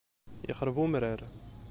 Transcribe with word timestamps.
Yexṛeb 0.47 0.77
umrar. 0.85 1.21